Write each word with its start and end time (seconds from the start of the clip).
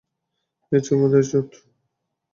এই 0.71 0.81
চুপ, 0.85 0.97
মাদারচোদ! 1.01 1.47